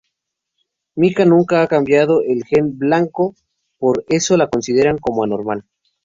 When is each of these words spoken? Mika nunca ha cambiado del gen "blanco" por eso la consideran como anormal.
Mika 0.95 1.25
nunca 1.25 1.61
ha 1.61 1.67
cambiado 1.67 2.21
del 2.21 2.43
gen 2.43 2.75
"blanco" 2.75 3.35
por 3.77 4.03
eso 4.07 4.35
la 4.35 4.47
consideran 4.49 4.97
como 4.97 5.23
anormal. 5.23 5.63